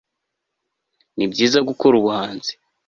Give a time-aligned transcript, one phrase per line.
[1.17, 2.51] Nibyiza gukora ubuhanzi